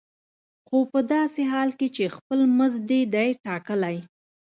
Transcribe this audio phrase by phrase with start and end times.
[0.65, 3.97] خو په داسې حال کې چې خپل مزد دې دی ټاکلی.